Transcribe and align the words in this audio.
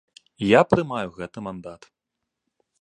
Я 0.51 0.61
прымаю 0.71 1.13
гэты 1.19 1.45
мандат. 1.49 1.81